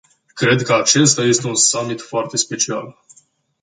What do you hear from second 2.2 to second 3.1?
special.